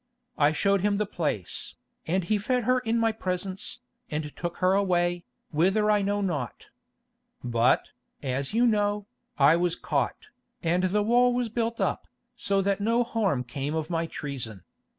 I 0.35 0.51
showed 0.51 0.81
him 0.81 0.97
the 0.97 1.05
place, 1.05 1.75
and 2.07 2.23
he 2.23 2.39
fed 2.39 2.63
her 2.63 2.79
in 2.79 2.97
my 2.97 3.11
presence, 3.11 3.81
and 4.09 4.35
took 4.35 4.57
her 4.57 4.73
away, 4.73 5.25
whither 5.51 5.91
I 5.91 6.01
know 6.01 6.21
not. 6.21 6.69
But, 7.43 7.91
as 8.23 8.51
you 8.51 8.65
know, 8.65 9.05
I 9.37 9.55
was 9.57 9.75
caught, 9.75 10.29
and 10.63 10.85
the 10.85 11.03
wall 11.03 11.35
was 11.35 11.49
built 11.49 11.79
up, 11.79 12.07
so 12.35 12.63
that 12.63 12.81
no 12.81 13.03
harm 13.03 13.43
came 13.43 13.75
of 13.75 13.91
my 13.91 14.07
treason. 14.07 14.63